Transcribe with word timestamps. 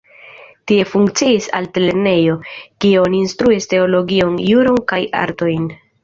Tie 0.69 0.83
funkciis 0.91 1.49
altlernejo, 1.57 2.37
kie 2.85 2.95
oni 3.01 3.19
instruis 3.25 3.69
teologion, 3.75 4.39
juron 4.47 4.81
kaj 4.93 5.01
artojn. 5.25 5.69